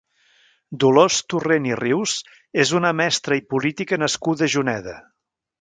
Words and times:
Dolors 0.83 1.17
Torrent 1.33 1.67
i 1.67 1.75
Rius 1.81 2.15
és 2.65 2.73
una 2.81 2.93
mestra 3.03 3.41
i 3.43 3.47
política 3.55 4.03
nascuda 4.07 4.49
a 4.49 4.55
Juneda. 4.59 5.01